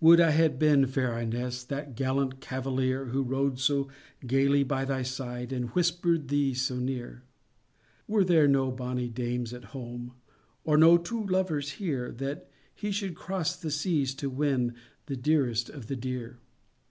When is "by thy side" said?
4.62-5.52